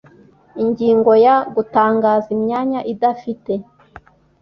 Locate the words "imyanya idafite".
2.35-3.53